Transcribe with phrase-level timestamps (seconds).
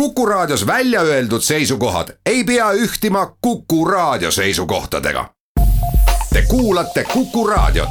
[0.00, 5.30] Kuku Raadios välja öeldud seisukohad ei pea ühtima Kuku Raadio seisukohtadega.
[6.32, 7.88] Te kuulate Kuku Raadiot.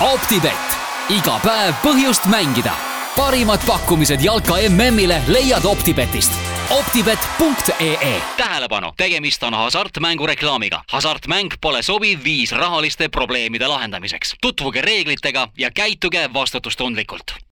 [0.00, 0.70] optibett,
[1.08, 2.72] iga päev põhjust mängida.
[3.16, 6.32] parimad pakkumised jalka MM-ile leiad Optibetist
[6.70, 8.22] optibet.ee.
[8.36, 10.84] tähelepanu, tegemist on hasartmängureklaamiga.
[10.90, 14.34] hasartmäng pole sobiv viis rahaliste probleemide lahendamiseks.
[14.40, 17.49] tutvuge reeglitega ja käituge vastutustundlikult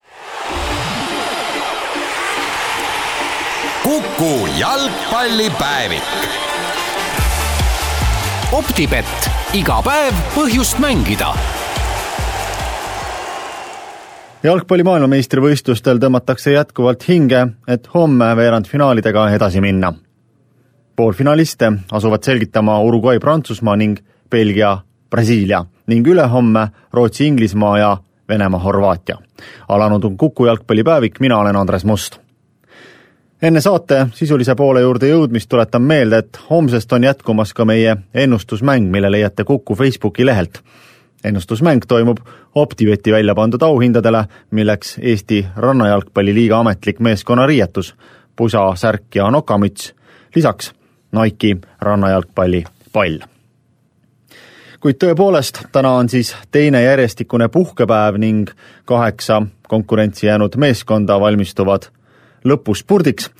[3.87, 6.03] Kuku jalgpallipäevik.
[8.53, 11.29] optibett, iga päev põhjust mängida
[14.43, 19.93] jalgpalli maailmameistrivõistlustel tõmmatakse jätkuvalt hinge, et homme veerandfinaalidega edasi minna.
[20.97, 23.99] poolfinaliste asuvad selgitama Uruguay, Prantsusmaa ning
[24.31, 24.79] Belgia,
[25.11, 27.97] Brasiilia ning ülehomme Rootsi, Inglismaa ja
[28.29, 29.19] Venemaa, Horvaatia.
[29.69, 32.26] alanud on Kuku jalgpallipäevik, mina olen Andres Must.
[33.43, 38.91] Enne saate sisulise poole juurde jõudmist tuletan meelde, et homsest on jätkumas ka meie ennustusmäng,
[38.91, 40.63] mille leiate Kuku Facebooki lehelt
[41.25, 42.19] ennustusmäng toimub
[42.55, 47.95] Optibeti välja pandud auhindadele, milleks Eesti Rannajalgpalliliiga ametlik meeskonnariietus,
[48.37, 49.95] pusa, särk ja nokamüts,
[50.35, 50.73] lisaks
[51.13, 53.19] Nike'i rannajalgpalli pall.
[54.81, 58.51] kuid tõepoolest, täna on siis teine järjestikune puhkepäev ning
[58.85, 61.89] kaheksa konkurentsi jäänud meeskonda valmistuvad
[62.47, 63.31] lõpuspurdiks,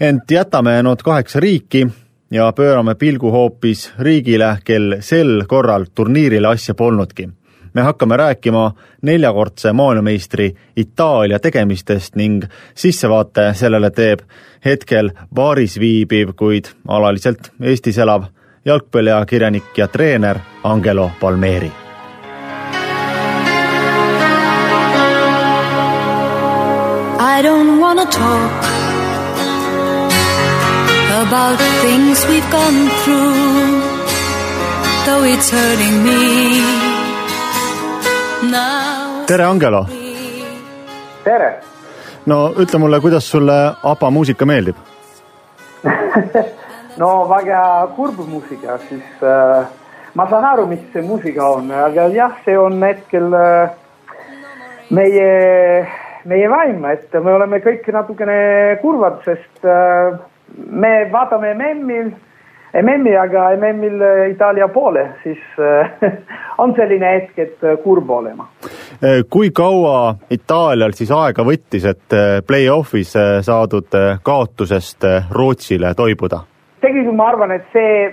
[0.00, 1.86] ent jätame need kaheksa riiki
[2.30, 7.28] ja pöörame pilgu hoopis riigile, kel sel korral turniirile asja polnudki.
[7.74, 12.44] me hakkame rääkima neljakordse maailmameistri Itaalia tegemistest ning
[12.74, 14.20] sissevaate sellele teeb
[14.64, 18.24] hetkel baaris viibiv, kuid alaliselt Eestis elav
[18.64, 21.89] jalgpalliajakirjanik ja treener Angelo Palmeri.
[28.00, 28.52] Wanna talk
[31.22, 33.80] about things we've gone through,
[35.06, 36.60] though it's hurting me
[38.50, 39.26] now.
[39.26, 39.86] tere, Angelo!
[41.24, 41.60] tere!
[42.26, 44.76] no ütle mulle, kuidas sulle ABBA muusika meeldib
[47.02, 47.60] no väga
[47.96, 49.66] kurb muusika, siis äh,
[50.14, 53.70] ma saan aru, mis see muusika on, aga jah, see on hetkel äh,
[54.90, 55.28] meie,
[56.28, 58.40] meie vaim, et me oleme kõik natukene
[58.82, 60.18] kurvad, sest äh,
[60.56, 62.10] me vaatame MM-il,
[62.82, 65.90] MM-i, aga MM-il Itaalia poole, siis äh,
[66.62, 68.48] on selline hetk, et äh, kurb olema.
[69.30, 73.14] kui kaua Itaalial siis aega võttis, et äh, play-off'is
[73.46, 76.44] saadud kaotusest Rootsile toibuda?
[76.80, 78.06] tegelikult ma arvan, et see,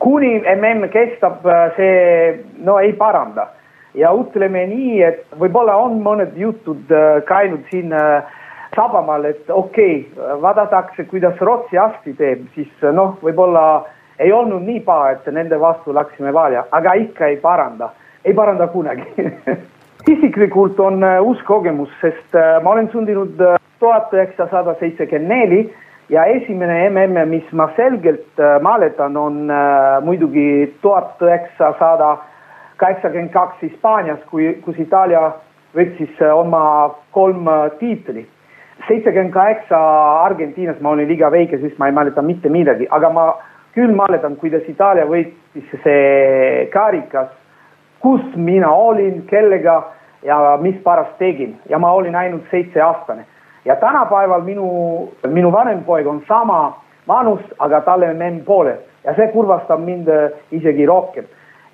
[0.00, 1.44] kuni MM kestab,
[1.76, 3.50] see no ei paranda
[3.96, 6.90] ja ütleme nii, et võib-olla on mõned jutud
[7.28, 8.34] käinud siin äh,
[8.76, 13.86] Sabamaal, et okei okay,, vaadatakse, kuidas Rootsi hästi teeb, siis noh, võib-olla
[14.20, 17.90] ei olnud nii paha, et nende vastu läksime välja, aga ikka ei paranda,
[18.24, 19.06] ei paranda kunagi.
[20.12, 25.62] Isiklikult on uus kogemus, sest ma olen sündinud äh, tuhat üheksasada seitsekümmend neli
[26.12, 29.48] ja esimene mm, mis ma selgelt mäletan, on
[30.04, 32.16] muidugi tuhat üheksasada
[32.76, 35.32] kaheksakümmend kaks Hispaanias, kui, kus Itaalia
[35.76, 38.30] võttis uh, oma kolm uh, tiitlit
[38.88, 39.78] seitsekümmend kaheksa
[40.22, 43.26] Argentiinas ma olin liiga väike, siis ma ei mäleta mitte midagi, aga ma
[43.74, 47.30] küll mäletan, kuidas Itaalia võitis see karikas,
[48.00, 49.82] kus mina olin, kellega
[50.24, 53.26] ja mis pärast tegin ja ma olin ainult seitseaastane.
[53.64, 56.76] ja tänapäeval minu, minu vanem poeg on sama
[57.08, 60.08] vanus, aga talle on memm poole ja see kurvastab mind
[60.50, 61.24] isegi rohkem.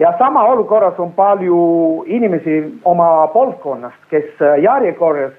[0.03, 1.59] Ja sama olukorras on palju
[2.07, 5.33] inimesi oma põlvkonnast, kes järjekorras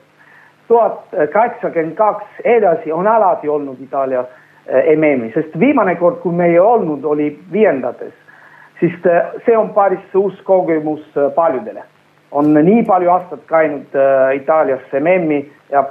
[0.67, 1.01] tuhat
[1.33, 4.23] kaheksakümmend kaks edasi on alati olnud Itaalia
[4.67, 8.13] eh, MM-i, sest viimane kord, kui me ei olnud, oli viiendates,
[8.79, 11.03] siis eh, see on päris uus kogemus
[11.35, 11.83] paljudele.
[12.31, 13.99] on nii palju aastat käinud
[14.35, 15.83] Itaalias MM-i ja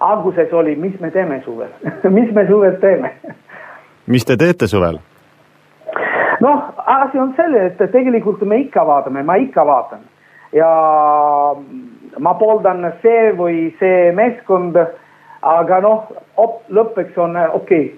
[0.00, 1.68] alguses oli, mis me teeme suvel
[2.18, 3.12] mis me suvel teeme
[4.06, 4.98] mis te teete suvel?
[6.40, 10.04] Noh, asi on selle, et tegelikult me ikka vaatame, ma ikka vaatan
[10.52, 10.70] ja
[12.18, 14.78] ma pooldan see või see meeskond,
[15.42, 16.08] aga noh,
[16.70, 17.92] lõppeks on okei okay,,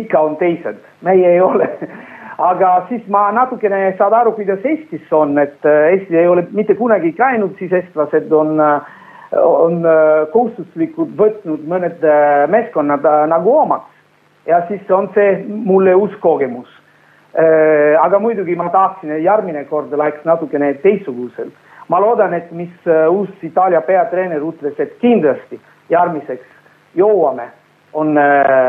[0.00, 1.68] ikka on teised, meie ei ole
[2.38, 6.74] aga siis ma natukene saan aru, kuidas Eestis on, et äh, Eesti ei ole mitte
[6.74, 8.94] kunagi käinud, siis eestlased on, äh,
[9.38, 12.02] on äh, kohustuslikult võtnud mõned
[12.50, 13.90] meeskonnad nagu omaks.
[14.46, 16.68] ja siis on see mulle uus kogemus.
[17.34, 21.54] Aga muidugi ma tahtsin, järgmine kord läks natukene teistsuguselt
[21.88, 22.72] ma loodan, et mis
[23.10, 25.60] uus Itaalia peatreener ütles, et kindlasti
[25.92, 26.46] järgmiseks
[26.96, 27.48] jõuame,
[27.94, 28.16] on,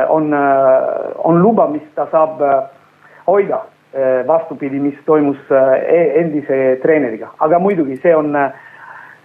[0.10, 0.34] on,
[1.24, 2.44] on luba, mis ta saab
[3.28, 3.64] hoida
[4.28, 8.36] vastupidi, mis toimus e-, endise treeneriga, aga muidugi see on,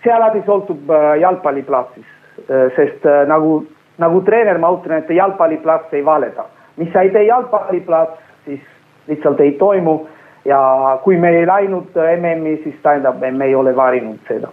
[0.05, 2.47] see alati sõltub jalgpalliplatsist,
[2.77, 3.65] sest nagu,
[4.01, 6.47] nagu treener ma ütlen, et jalgpalliplats ei valeta,
[6.79, 8.63] mis sa ei tee jalgpalliplats, siis
[9.09, 10.01] lihtsalt ei toimu.
[10.45, 10.61] Ja
[11.05, 14.49] kui me ei läinud MM-i, siis tähendab, me ei ole valinud seda.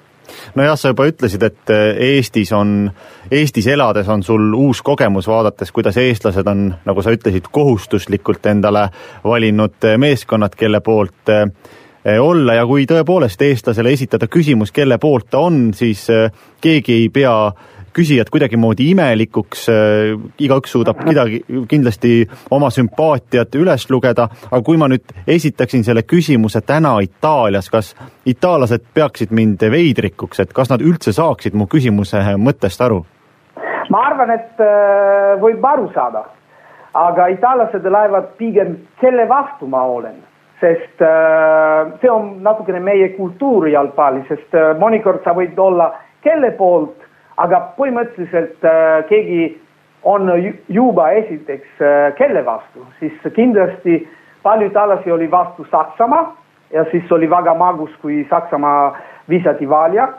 [0.55, 1.71] Nojah, sa juba ütlesid, et
[2.03, 2.89] Eestis on,
[3.31, 8.87] Eestis elades on sul uus kogemus, vaadates, kuidas eestlased on, nagu sa ütlesid, kohustuslikult endale
[9.23, 12.57] valinud meeskonnad, kelle poolt eh, olla.
[12.59, 16.27] Ja kui tõepoolest eestlasele esitada küsimus, kelle poolt ta on, siis eh,
[16.61, 17.37] keegi ei pea
[17.97, 20.13] küsijat kuidagimoodi imelikuks, äh,
[20.43, 26.61] igaüks suudab midagi, kindlasti oma sümpaatiat üles lugeda, aga kui ma nüüd esitaksin selle küsimuse
[26.61, 27.93] täna Itaalias, kas
[28.25, 33.03] itaallased peaksid mind veidrikuks, et kas nad üldse saaksid mu küsimuse mõttest aru?
[33.89, 36.25] ma arvan, et äh, võib aru saada,
[36.93, 40.23] aga itaallased lähevad pigem selle vastu, ma olen
[40.59, 45.91] sest äh, see on natukene meie kultuur jalgpalli, sest mõnikord sa võid olla
[46.25, 47.06] kelle poolt
[47.37, 49.41] aga põhimõtteliselt äh, keegi
[50.07, 50.29] on
[50.69, 54.01] juba esiteks äh, kelle vastu, siis kindlasti
[54.43, 56.35] palju tallasi oli vastu Saksamaa
[56.73, 58.97] ja siis oli väga magus, kui Saksamaa
[59.29, 60.09] visati välja.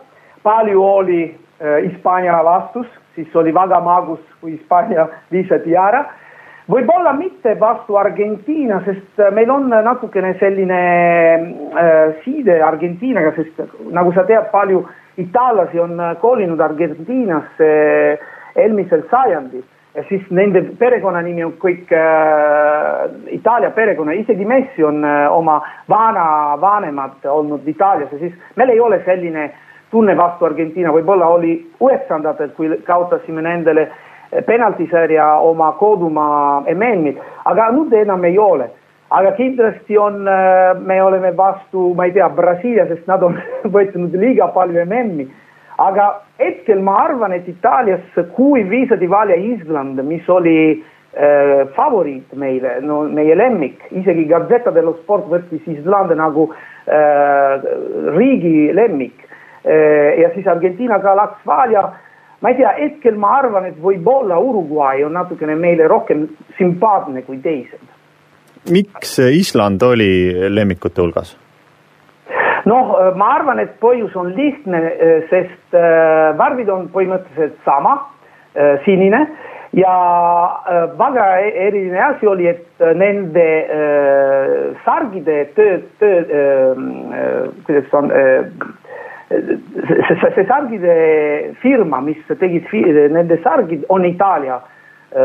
[0.42, 6.04] palju oli äh, Hispaania vastus, siis oli väga magus, kui Hispaania visati ära.
[6.68, 10.80] võib-olla mitte vastu Argentiina, sest äh, meil on natukene selline
[11.34, 13.62] äh, siide Argentiinaga, sest
[13.92, 14.86] nagu sa tead, palju
[15.18, 18.18] itaallasi on äh, kolinud Argentiinasse äh,
[18.56, 19.62] eelmisel sajandil.
[19.94, 25.60] Ja siis nende perekonnanimi on kõik äh, Itaalia perekonna, isegi Messi on äh, oma
[25.90, 28.12] vanavanemad olnud Itaalias.
[28.12, 29.50] Ja siis meil ei ole selline
[29.90, 37.18] tunne vastu Argentiina, võib-olla oli üheksandatel, kui kaotasime nendele äh, penaltisarja oma kodumaa MM-il,
[37.48, 38.68] aga nüüd enam ei ole
[39.10, 43.38] aga kindlasti on, äh, me oleme vastu, ma ei tea, Brasiilia, sest nad on
[43.76, 45.28] võtnud liiga palju MM-i.
[45.78, 46.08] aga
[46.42, 48.02] hetkel ma arvan, et Itaalias,
[48.34, 54.96] kui viisati välja Island, mis oli äh, favoriit meile, no meie lemmik, isegi Gazzetta dello
[55.04, 57.64] Sport võttis Islande nagu äh,
[58.18, 59.24] riigi lemmik.
[59.64, 61.92] Äh, ja siis Argentiina ka läks välja
[62.42, 66.26] ma ei tea, hetkel ma arvan, et võib-olla Uruguay on natukene meile rohkem
[66.58, 67.97] sümpaatne kui teised
[68.70, 70.10] miks Island oli
[70.50, 71.36] lemmikute hulgas?
[72.68, 74.80] noh, ma arvan, et põhjus on lihtne,
[75.30, 77.94] sest äh, värvid on põhimõtteliselt sama,
[78.54, 79.24] äh, sinine
[79.76, 79.94] ja
[80.68, 83.46] äh, väga eriline asi oli, et nende
[84.84, 86.44] sargide töö, töö,
[87.66, 88.12] kuidas on,
[89.28, 90.96] see, see sargide
[91.62, 92.70] firma, mis tegid
[93.12, 94.60] nende sargid, on Itaalia,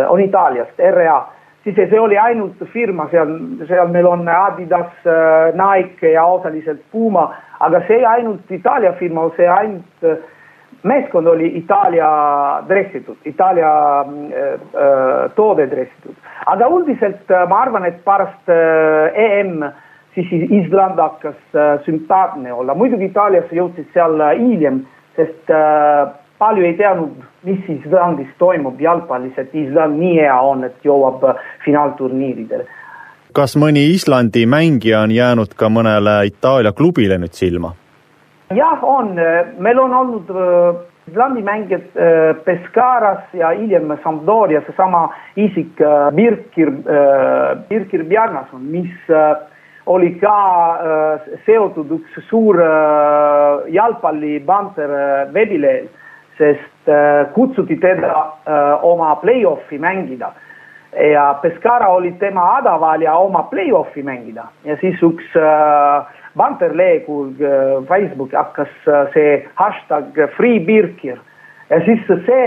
[0.10, 1.18] on Itaaliast, RA
[1.64, 3.34] siis see oli ainult firma, seal,
[3.68, 7.30] seal meil on Adidas, äh, Nike ja osaliselt Puma,
[7.60, 10.18] aga see ainult Itaalia firma, see ainult äh,
[10.84, 12.10] meeskond oli Itaalia
[12.68, 13.72] dressitud, Itaalia
[14.02, 16.16] äh, äh, toode dressitud.
[16.46, 19.64] aga üldiselt ma arvan, et pärast äh, EM
[20.14, 24.84] siis Island hakkas äh, sümpaatne olla, muidugi Itaaliasse jõudsid seal hiljem,
[25.18, 26.12] sest äh,
[26.44, 31.44] palju ei teadnud, mis Islandis toimub jalgpallis, et Island nii hea on, et jõuab äh,
[31.66, 32.66] finaalturniiridele.
[33.34, 37.74] kas mõni Islandi mängija on jäänud ka mõnele Itaalia klubile nüüd silma?
[38.54, 39.16] jah, on,
[39.60, 45.82] meil on olnud äh, Islandi mängijad äh, Pescaras ja hiljem Sampdoria, seesama isik
[46.16, 46.72] Birkir,
[47.70, 48.94] Birkir Bjarnason, mis
[49.86, 50.38] oli ka
[51.46, 52.62] seotud üks suur
[53.76, 54.96] jalgpallipanter
[55.36, 55.92] veebilehel
[56.44, 58.12] sest äh, kutsuti teda
[58.48, 60.34] äh, oma play-off'i mängida.
[61.14, 64.44] Ja Pescara oli tema hädaval ja oma play-off'i mängida.
[64.64, 65.26] Ja siis üks
[66.38, 68.74] vanterlehekülg äh, Facebook hakkas
[69.14, 71.18] see hashtag Free Birkir
[71.70, 72.46] ja siis see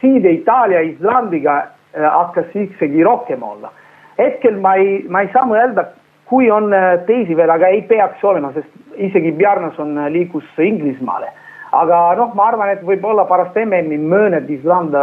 [0.00, 3.72] siide Itaalia Islandiga hakkas isegi rohkem olla.
[4.18, 5.84] hetkel ma ei, ma ei saa mõelda,
[6.28, 6.72] kui on
[7.06, 11.28] teisi veel, aga ei peaks olema, sest isegi Bjarnason liikus Inglismaale
[11.72, 14.96] aga noh, ma arvan, et võib-olla pärast MM-i mõned Island,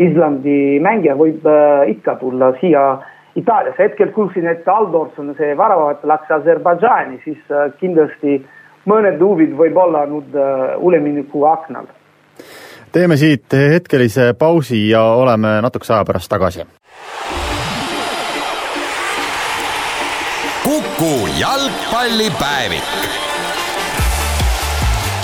[0.00, 2.84] Islandi mängija võib äh, ikka tulla siia
[3.38, 8.40] Itaaliasse, hetkel kuulsin, et Aldorson, see väravaht läks Aserbaidžaani, siis äh, kindlasti
[8.90, 11.86] mõned huvid võib-olla nüüd äh, ülemineku aknal.
[12.92, 16.66] teeme siit hetkelise pausi ja oleme natukese aja pärast tagasi.
[20.64, 23.29] kuku jalgpallipäevik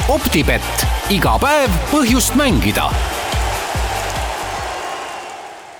[0.09, 2.87] optibett, iga päev põhjust mängida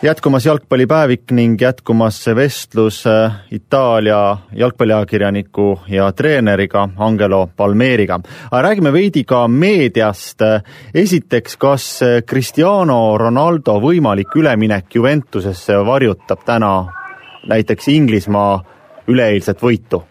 [0.03, 8.21] jätkumas jalgpallipäevik ning jätkumas vestlus äh, Itaalia jalgpalliajakirjaniku ja treeneriga Angelo Palmeriga.
[8.51, 10.41] aga räägime veidi ka meediast.
[10.95, 16.87] esiteks, kas Cristiano Ronaldo võimalik üleminek Juventusesse varjutab täna
[17.47, 18.65] näiteks Inglismaa
[19.09, 20.03] üleeilset võitu?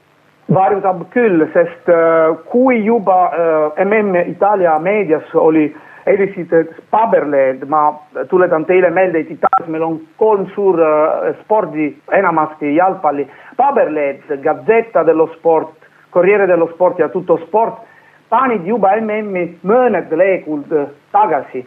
[0.54, 5.76] Varjutab küll, sest äh, kui juba äh, MM Itaalia meedias oli
[6.06, 7.88] erinevad paberlehed, ma
[8.30, 13.26] tuletan teile meelde, et Itaalias meil on kolm suur uh, spordi, enamasti jalgpalli.
[13.58, 15.74] Paberlehed, Gazzetta dello Sport,
[16.14, 17.82] Corriere dello Sport ja Tutto Sport,
[18.30, 20.70] panid juba MM-i mõned lehekuld
[21.12, 21.66] tagasi.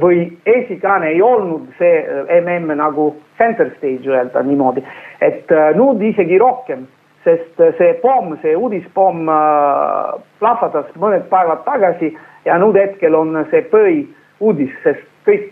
[0.00, 2.00] Või esikaane ei olnud see
[2.40, 4.80] MM nagu center stage öelda niimoodi,
[5.20, 6.86] et nüüd isegi rohkem
[7.24, 12.12] sest see pomm, see uudispomm äh, plahvatas mõned päevad tagasi
[12.44, 15.50] ja nüüd hetkel on see põhiuudis, sest kõik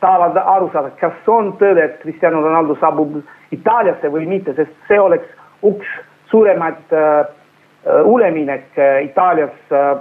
[0.00, 3.18] tahavad aru saada, kas on tõde, et Cristiano Ronaldo saabub
[3.54, 5.26] Itaaliasse või mitte, sest see oleks
[5.66, 5.88] uks
[6.30, 7.24] suuremat äh,
[8.06, 9.96] üleminek äh, Itaalias äh,,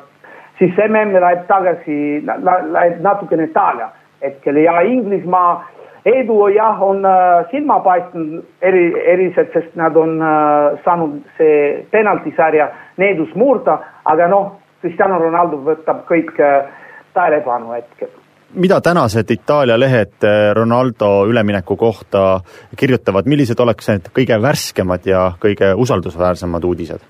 [0.59, 3.89] siis MM läheb tagasi, läheb natukene Itaalia
[4.21, 5.67] hetkel ja Inglismaa
[6.07, 12.69] edu jah, on äh, silma paistnud eri, eriselt, sest nad on äh, saanud see penaltisarja
[13.01, 16.69] needus murda, aga noh, Cristiano Ronaldo võtab kõik äh,
[17.17, 18.13] tähelepanu hetkel.
[18.55, 20.23] Mida tänased Itaalia lehed
[20.55, 22.39] Ronaldo ülemineku kohta
[22.79, 27.03] kirjutavad, millised oleks need kõige värskemad ja kõige usaldusväärsemad uudised?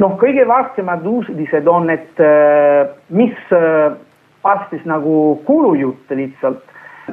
[0.00, 2.20] noh, kõige värskemad uudised on, et
[3.08, 3.40] mis
[4.44, 6.69] pastis nagu kuulujutt lihtsalt,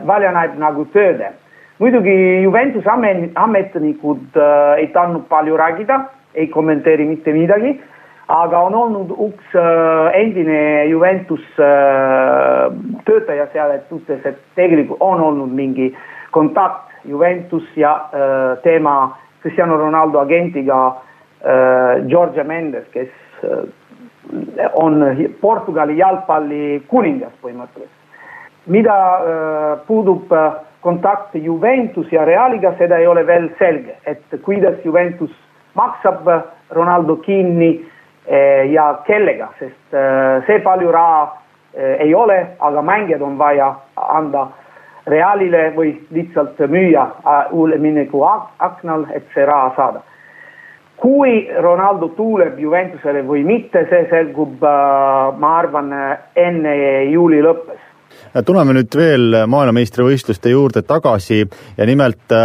[0.07, 1.33] välja näeb nagu tööde.
[1.79, 2.89] muidugi Juventuse
[3.35, 5.99] ametnikud äh, ei tahtnud palju rääkida,
[6.35, 7.79] ei kommenteeri mitte midagi
[8.27, 12.67] aga on olnud üks äh, endine Juventus äh,
[13.07, 15.93] töötaja seal, et ütles, et tegelikult on olnud mingi
[16.35, 20.87] kontakt Juventus ja äh, tema Cristiano Ronaldo agentiga
[21.39, 23.07] äh, Georgia Mendes, kes
[23.43, 23.63] äh,
[24.75, 24.99] on
[25.41, 27.93] Portugali jalgpalli kuningas põhimõtteliselt.
[28.67, 34.75] Mida äh, puudub äh, kontakt Juventus ja Realiga, seda ei ole veel selge, et kuidas
[34.85, 35.31] Juventus
[35.73, 37.85] maksab äh, Ronaldo kinni
[38.71, 39.93] ja kellega, sest
[40.43, 41.21] see palju raha
[41.79, 44.49] ei ole, aga mängijad on vaja anda
[45.07, 47.05] Realile või lihtsalt müüa
[47.55, 50.03] ülemineku aknal, et see raha saada.
[50.97, 54.59] kui Ronaldo tuleb Juventusele või mitte, see selgub,
[55.39, 55.93] ma arvan,
[56.35, 56.75] enne
[57.13, 57.79] juuli lõppes
[58.45, 61.41] tuleme nüüd veel maailmameistrivõistluste juurde tagasi
[61.77, 62.35] ja nimelt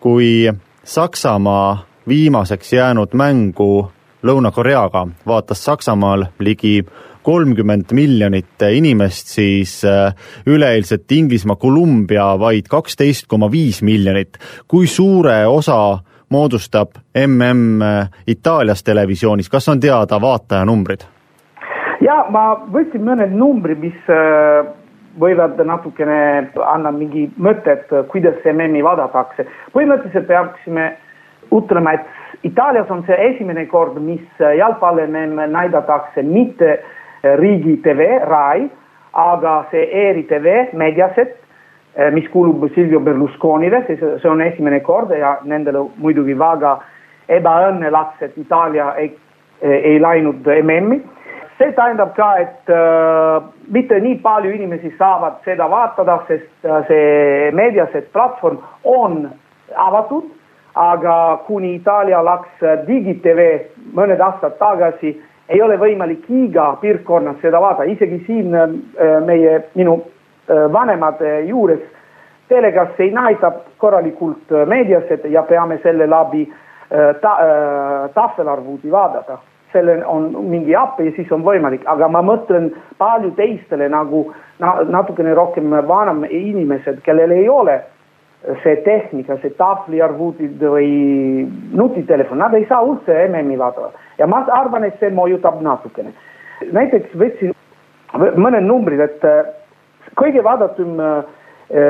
[0.00, 0.50] kui
[0.84, 3.90] Saksamaa viimaseks jäänud mängu
[4.22, 6.84] Lõuna-Koreaga vaatas Saksamaal ligi
[7.22, 10.14] kolmkümmend miljonit inimest, siis äh,
[10.46, 14.38] üleeilset Inglismaa Columbia vaid kaksteist koma viis miljonit.
[14.68, 21.00] kui suure osa moodustab mm äh, Itaalias televisioonis, kas on teada vaatajanumbrid?
[22.00, 24.66] ja ma võtsin mõned numbrid, mis äh,
[25.20, 29.46] võivad natukene anda mingi mõtet, kuidas MM-i vaadatakse.
[29.72, 30.92] põhimõtteliselt peaksime
[31.52, 35.06] ütlema, et Itaalias on see esimene kord, mis äh, jalgpalli
[35.52, 36.80] näidatakse mitte
[37.38, 38.70] riigi tv, Rai,
[39.12, 41.36] aga see ERI-TV, Mediaset,
[41.94, 46.80] äh, mis kuulub Silvio Berlusconile, see on esimene kord ja nendele muidugi väga
[47.28, 49.12] ebaõnne läks, et Itaalia ei,
[49.62, 51.02] ei läinud MM-i.
[51.62, 57.50] See tähendab ka, et äh, mitte nii palju inimesi saavad seda vaatada, sest äh, see
[57.54, 59.28] Mediaset platvorm on
[59.76, 60.30] avatud
[60.74, 63.40] aga kuni Itaalia läks äh, digitv
[63.96, 65.14] mõned aastad tagasi,
[65.52, 68.70] ei ole võimalik iga piirkonnas seda vaadata, isegi siin äh,
[69.26, 71.82] meie, minu äh, vanemate juures
[72.48, 76.44] telekas ei näita korralikult meedias, et ja peame selle läbi
[77.22, 77.30] ta,
[78.12, 79.38] tahvelarvuti vaadata.
[79.72, 84.26] Sellel on mingi äpp ja siis on võimalik, aga ma mõtlen palju teistele nagu
[84.62, 87.80] na, natukene rohkem vanem inimesed, kellel ei ole
[88.62, 91.46] see tehnika, see tahvliarvutid või
[91.78, 93.92] nutitelefon, nad ei saa üldse MM-i vaadata.
[94.18, 96.12] Ja ma arvan, et see mõjutab natukene.
[96.72, 97.54] näiteks võtsin
[98.14, 99.46] mõned numbrid, et äh,
[100.18, 101.22] kõige vaadatum äh,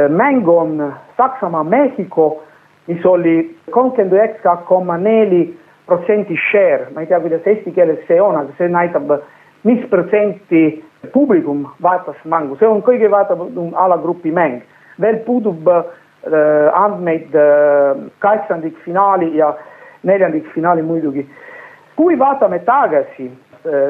[0.08, 2.42] mäng on Saksamaa-Mehhiko,
[2.86, 5.46] mis oli kolmkümmend üheksa koma neli
[5.86, 9.10] protsenti share, ma ei tea, kuidas eesti keeles see on, aga see näitab,
[9.68, 14.62] mis protsenti publikum vaatas mängu, see on kõige vaadatum alagrupi mäng.
[15.00, 15.84] veel puudub äh,
[16.26, 19.54] Äh, andmeid äh, kaheksandikfinaali ja
[20.02, 21.26] neljandikfinaali muidugi.
[21.96, 23.30] kui vaatame tagasi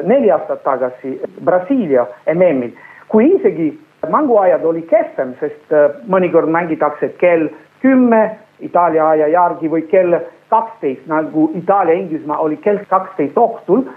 [0.03, 2.71] neli aastat tagasi Brasiilia MM-il,
[3.07, 5.71] kui isegi mänguajad oli kehvem, sest
[6.09, 7.47] mõnikord mängitakse kell
[7.81, 10.17] kümme Itaalia aja järgi või kell
[10.53, 13.87] kaksteist nagu Itaalia-Inglismaa oli kell kaksteist õhtul.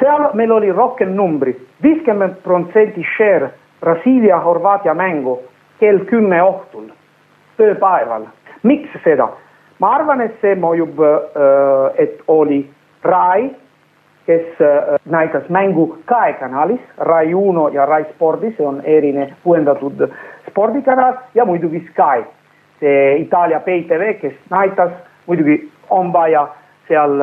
[0.00, 5.38] seal meil oli rohkem numbrid, viiskümmend protsenti share Brasiilia-Horvaatia mängu
[5.80, 6.88] kell kümme õhtul,
[7.56, 8.26] tööpäeval.
[8.62, 9.28] miks seda?
[9.78, 11.00] ma arvan, et see mõjub,
[12.00, 12.62] et oli
[13.04, 13.50] Rai,
[14.26, 14.62] kes
[15.04, 20.08] näitas mängu Kai kanalis, Rai Uno ja Rai Spordi, see on erinev uuendatud
[20.48, 22.24] spordikanal ja muidugi Sky,
[22.80, 24.92] see Itaalia PTV, kes näitas,
[25.26, 26.46] muidugi on vaja
[26.88, 27.20] seal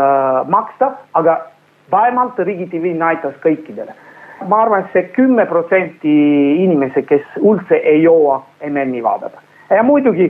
[0.47, 1.37] maksta, aga
[1.91, 3.93] vähemalt Riigi TV näitas kõikidele.
[4.47, 6.13] Ma arvan, et see kümme protsenti
[6.63, 9.39] inimesi, kes üldse ei jõua MM-i vaadata.
[9.71, 10.27] Ja muidugi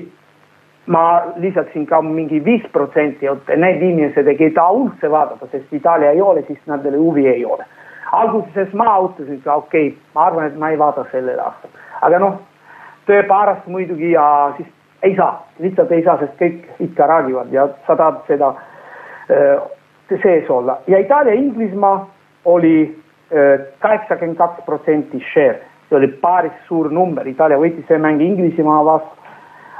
[0.85, 6.11] ma lisaksin ka mingi viis protsenti, et need inimesed ei taha üldse vaadata, sest Itaalia
[6.11, 7.65] ei ole, siis nendel huvi ei ole.
[8.13, 11.71] alguses ma ütlesin ka okei okay,, ma arvan, et ma ei vaata sellel aastal,
[12.01, 12.35] aga noh,
[13.07, 14.67] töö pärast muidugi ja siis
[15.03, 19.63] ei saa, lihtsalt ei saa, sest kõik ikka räägivad ja sa tahad seda äh,
[20.23, 20.77] sees olla.
[20.87, 21.97] Ja Itaalia-Inglismaa
[22.45, 23.03] oli
[23.79, 29.31] kaheksakümmend kaks protsenti share, see oli päris suur number, Itaalia võitis see mäng Inglismaa vastu,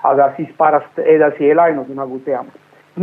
[0.03, 2.53] aga siis pärast edasi ei läinud, nagu teame.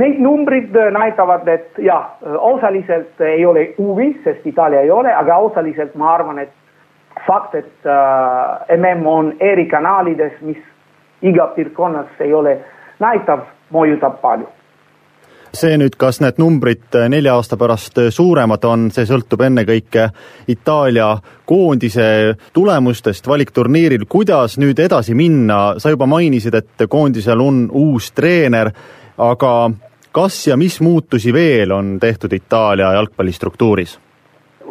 [0.01, 5.95] Need numbrid näitavad, et jah, osaliselt ei ole huvi, sest Itaalia ei ole, aga osaliselt
[5.99, 6.53] ma arvan, et
[7.27, 10.61] fakt, et äh, MM on eri kanalides, mis
[11.23, 12.57] iga piirkonnas ei ole
[13.01, 14.49] näitav, mõjutab palju.
[15.51, 20.05] See nüüd, kas need numbrid äh, nelja aasta pärast äh, suuremad on, see sõltub ennekõike
[20.53, 21.09] Itaalia
[21.45, 28.71] koondise tulemustest valikturniiril, kuidas nüüd edasi minna, sa juba mainisid, et koondisel on uus treener,
[29.19, 29.55] aga
[30.15, 33.99] kas ja mis muutusi veel on tehtud Itaalia jalgpallistruktuuris?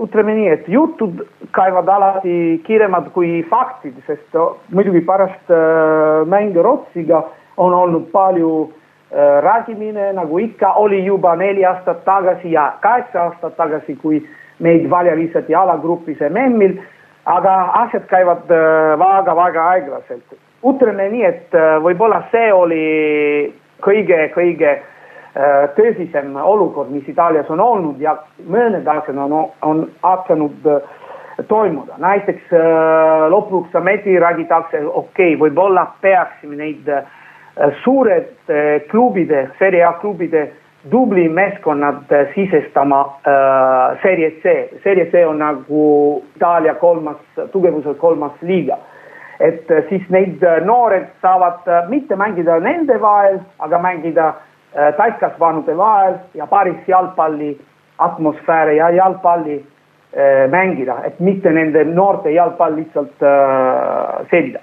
[0.04, 1.24] Ütleme nii, et jutud
[1.56, 4.38] käivad alati kiiremad kui faktid, sest
[4.72, 7.24] muidugi pärast äh, mänge Rootsiga
[7.58, 8.70] on olnud palju
[9.12, 14.20] Äh, räägimine, nagu ikka, oli juba neli aastat tagasi ja kaheksa aastat tagasi, kui
[14.60, 16.76] meid valjalised jalagrupis MM-il,
[17.26, 18.46] aga asjad käivad
[19.02, 20.38] väga-väga äh, aeglaselt.
[20.62, 22.86] ütleme nii, et võib-olla see oli
[23.82, 24.78] kõige-kõige
[25.78, 28.16] tõsisem olukord, mis Itaalias on olnud ja
[28.50, 30.66] mõned asjad on, on hakanud
[31.48, 32.50] toimuda, näiteks
[33.32, 37.06] lõpuks ometi räägitakse, okei okay,, võib-olla peaksime neid äh,
[37.60, 40.52] Äh, suured äh, klubide, Serie A klubide
[40.92, 44.70] dubli meeskonnad äh, sisestama äh, Serie C.
[44.84, 47.18] Serie C on nagu Itaalia kolmas,
[47.52, 48.78] tugevuselt kolmas liiga.
[49.40, 54.42] et siis neid noored saavad mitte mängida nende vahel, aga mängida äh,
[54.74, 57.56] täiskasvanute vahel ja päris jalgpalli
[57.98, 64.60] atmosfääri ja jalgpalli äh, mängida, et mitte nende noorte jalgpall lihtsalt äh, selida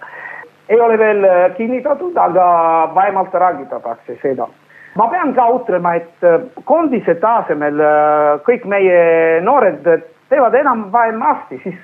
[0.68, 2.46] ei ole veel äh, kinnitatud, aga
[2.94, 4.48] vähemalt räägitakse seda.
[4.96, 9.84] ma pean ka ütlema, et äh, koondise tasemel äh, kõik meie noored
[10.30, 11.76] teevad enam-vähem hästi, siis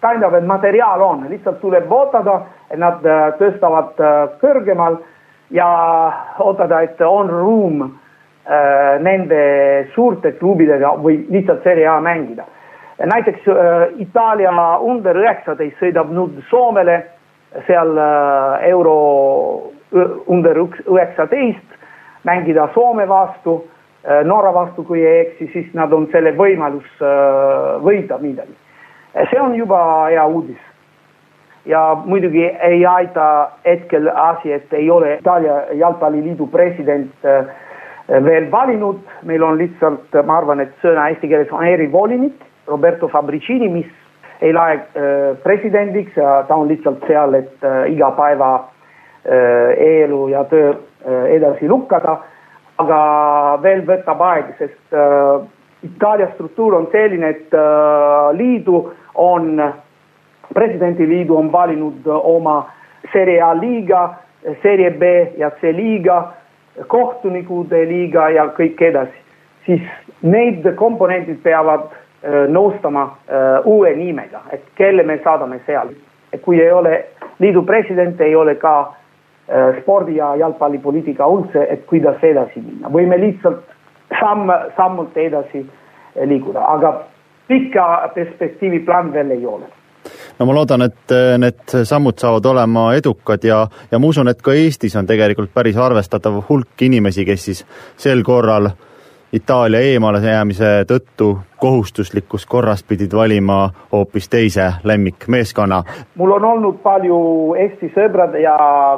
[0.00, 3.00] tähendab, et materjal on, lihtsalt tuleb ootada, et nad
[3.38, 3.96] tõstavad
[4.42, 4.98] kõrgemal
[5.54, 5.68] ja
[6.42, 7.84] ootada, et on ruum
[9.00, 9.38] nende
[9.94, 12.44] suurte klubidega või lihtsalt Serie A mängida.
[13.00, 13.46] näiteks
[14.02, 14.50] Itaalia
[14.84, 16.98] under üheksateist sõidab nüüd Soomele
[17.66, 19.72] seal äh, euro
[20.26, 21.78] under üheksateist,
[22.22, 23.64] mängida Soome vastu,
[24.02, 28.54] äh, Norra vastu, kui ei eksi, siis nad on selle võimalus äh, võita midagi.
[29.30, 30.58] see on juba hea uudis.
[31.66, 37.12] Ja muidugi ei aita hetkel asi, et ei ole Itaalia jalgpalliliidu president
[38.08, 43.68] veel valinud, meil on lihtsalt, ma arvan, et sõna eesti keeles on erivolinik Roberto Fabricini,
[43.68, 43.88] mis
[44.44, 48.52] ei lähe äh, presidendiks ja ta on lihtsalt seal, et äh, iga päeva
[49.24, 50.74] elu ja töö
[51.32, 52.18] edasi lükata.
[52.78, 52.98] aga
[53.62, 54.96] veel võtab aeg, sest
[55.86, 57.54] Itaalia struktuur on selline, et
[58.36, 58.82] liidu
[59.14, 59.62] on,
[60.54, 62.70] presidendiliidu on valinud oma
[63.12, 64.14] Serie A liiga,
[64.62, 65.02] Serie B
[65.38, 66.32] ja C liiga,
[66.86, 69.20] kohtunikude liiga ja kõik edasi.
[69.64, 69.80] siis
[70.22, 71.88] need komponendid peavad
[72.24, 75.90] Äh, nõustama äh, uue nimega, et kelle me saadame seal.
[76.42, 77.04] kui ei ole
[77.38, 83.18] liidu president, ei ole ka äh, spordi ja jalgpallipoliitika üldse, et kuidas edasi minna, võime
[83.20, 83.60] lihtsalt
[84.20, 85.66] samm, sammult edasi
[86.16, 86.94] liikuda, aga
[87.46, 89.68] pika perspektiivi plaan veel ei ole
[90.38, 94.52] no ma loodan, et need sammud saavad olema edukad ja, ja ma usun, et ka
[94.52, 97.64] Eestis on tegelikult päris arvestatav hulk inimesi, kes siis
[97.96, 98.70] sel korral
[99.34, 105.82] Itaalia eemale jäämise tõttu kohustuslikus korras pidid valima hoopis teise lemmikmeeskonna.
[106.14, 107.18] mul on olnud palju
[107.58, 108.54] Eesti sõbrad ja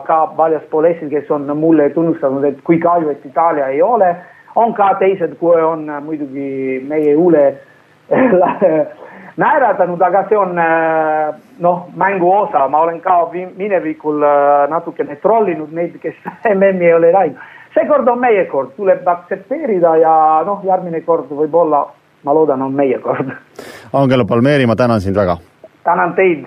[0.07, 4.17] ka väljaspool Eestit, kes on mulle tunnustanud, et kui kahju, et Itaalia ei ole,
[4.57, 7.47] on ka teised, kui on muidugi meie üle
[9.37, 10.55] naeratanud, aga see on
[11.65, 14.25] noh, mängu osa, ma olen ka minevikul
[14.71, 16.17] natukene trollinud neid, kes
[16.55, 17.55] MM-i ei ole läinud.
[17.75, 21.87] seekord on meie kord, tuleb aktsepteerida ja noh, järgmine kord võib-olla,
[22.25, 23.33] ma loodan, on meie kord.
[24.03, 25.37] Angelo Palmeri, ma tänan sind väga.
[25.85, 26.47] tänan teid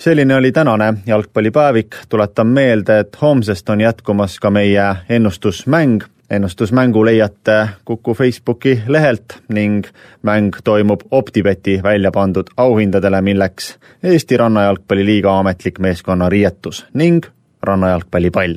[0.00, 6.00] selline oli tänane jalgpallipäevik, tuletan meelde, et homsest on jätkumas ka meie ennustusmäng
[6.30, 9.84] ennustusmängu leiate Kuku Facebooki lehelt ning
[10.22, 17.24] mäng toimub Optibeti välja pandud auhindadele, milleks Eesti Rannajalgpalliliiga ametlik meeskonna riietus ning
[17.62, 18.54] rannajalgpallipall.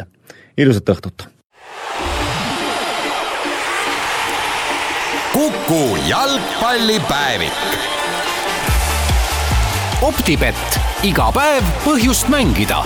[0.58, 1.28] ilusat õhtut!
[5.34, 7.54] kuku jalgpallipäevik.
[10.02, 12.84] optibett, iga päev põhjust mängida